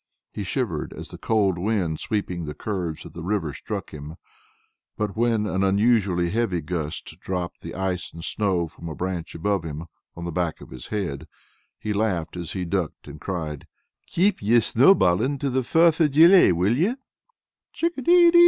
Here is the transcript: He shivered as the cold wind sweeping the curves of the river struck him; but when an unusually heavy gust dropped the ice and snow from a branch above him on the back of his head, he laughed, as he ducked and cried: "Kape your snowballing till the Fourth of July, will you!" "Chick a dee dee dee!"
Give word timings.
He 0.31 0.43
shivered 0.43 0.93
as 0.93 1.09
the 1.09 1.19
cold 1.19 1.59
wind 1.59 1.99
sweeping 1.99 2.45
the 2.45 2.55
curves 2.55 3.05
of 3.05 3.13
the 3.13 3.21
river 3.21 3.53
struck 3.53 3.91
him; 3.91 4.15
but 4.97 5.15
when 5.15 5.45
an 5.45 5.63
unusually 5.63 6.31
heavy 6.31 6.59
gust 6.59 7.19
dropped 7.19 7.61
the 7.61 7.75
ice 7.75 8.11
and 8.11 8.23
snow 8.25 8.65
from 8.65 8.89
a 8.89 8.95
branch 8.95 9.35
above 9.35 9.63
him 9.63 9.85
on 10.15 10.25
the 10.25 10.31
back 10.31 10.59
of 10.59 10.71
his 10.71 10.87
head, 10.87 11.27
he 11.77 11.93
laughed, 11.93 12.35
as 12.35 12.53
he 12.53 12.65
ducked 12.65 13.07
and 13.07 13.21
cried: 13.21 13.67
"Kape 14.07 14.41
your 14.41 14.61
snowballing 14.61 15.37
till 15.37 15.51
the 15.51 15.61
Fourth 15.61 15.99
of 16.01 16.09
July, 16.09 16.49
will 16.49 16.75
you!" 16.75 16.97
"Chick 17.71 17.93
a 17.95 18.01
dee 18.01 18.31
dee 18.31 18.31
dee!" 18.31 18.39